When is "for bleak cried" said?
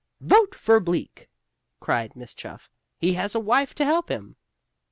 0.55-2.15